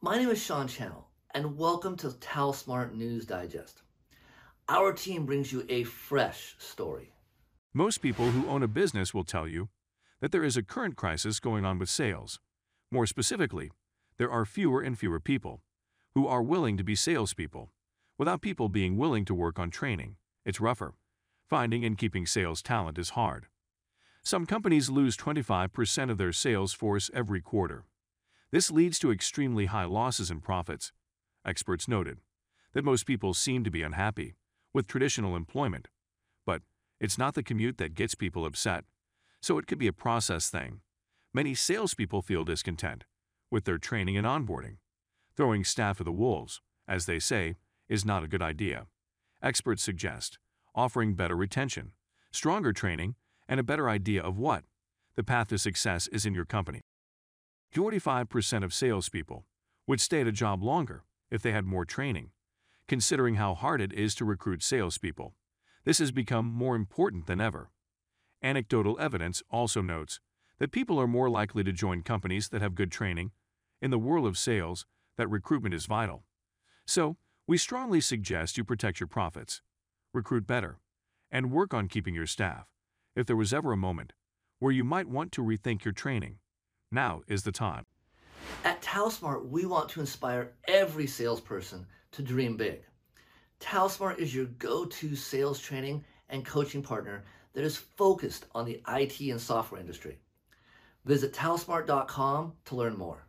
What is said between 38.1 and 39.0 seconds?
people upset,